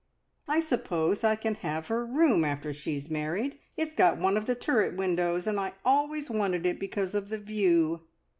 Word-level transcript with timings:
I 0.47 0.61
suppose 0.61 1.23
I 1.23 1.35
can 1.35 1.53
have 1.53 1.89
her 1.89 2.03
room 2.03 2.43
after 2.43 2.73
she's 2.73 3.07
married! 3.07 3.59
It's 3.77 3.93
got 3.93 4.17
one 4.17 4.35
of 4.35 4.45
the 4.47 4.55
turret 4.55 4.95
windows, 4.95 5.45
and 5.45 5.59
I 5.59 5.73
always 5.85 6.27
wanted 6.27 6.65
it 6.65 6.79
because 6.79 7.13
of 7.13 7.29
the 7.29 7.37
view. 7.37 8.01